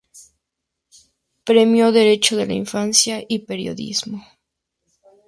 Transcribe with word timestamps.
Premio 1.43 1.91
Derecho 1.91 2.35
de 2.35 2.47
la 2.47 2.53
Infancia 2.53 3.23
y 3.27 3.45
Periodismo. 3.45 4.25